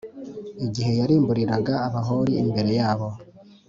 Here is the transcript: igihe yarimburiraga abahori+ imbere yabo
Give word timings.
igihe 0.65 0.91
yarimburiraga 0.99 1.73
abahori+ 1.87 2.33
imbere 2.43 2.71
yabo 2.79 3.07